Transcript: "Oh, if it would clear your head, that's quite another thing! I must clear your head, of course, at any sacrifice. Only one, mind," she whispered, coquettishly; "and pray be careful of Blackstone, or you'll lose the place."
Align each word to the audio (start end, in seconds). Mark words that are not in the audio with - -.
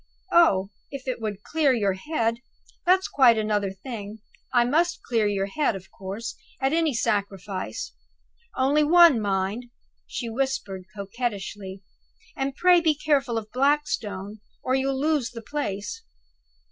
"Oh, 0.31 0.71
if 0.89 1.07
it 1.07 1.21
would 1.21 1.43
clear 1.43 1.73
your 1.73 1.93
head, 1.93 2.37
that's 2.87 3.07
quite 3.07 3.37
another 3.37 3.69
thing! 3.71 4.17
I 4.51 4.65
must 4.65 5.03
clear 5.03 5.27
your 5.27 5.45
head, 5.45 5.75
of 5.75 5.91
course, 5.91 6.35
at 6.59 6.73
any 6.73 6.91
sacrifice. 6.91 7.93
Only 8.57 8.83
one, 8.83 9.21
mind," 9.21 9.65
she 10.07 10.27
whispered, 10.27 10.85
coquettishly; 10.95 11.83
"and 12.35 12.55
pray 12.55 12.81
be 12.81 12.95
careful 12.95 13.37
of 13.37 13.51
Blackstone, 13.51 14.39
or 14.63 14.73
you'll 14.73 14.99
lose 14.99 15.29
the 15.29 15.43
place." 15.43 16.03